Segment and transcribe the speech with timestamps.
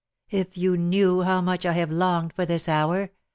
[0.31, 3.11] "If you knew how I have longed for this hour.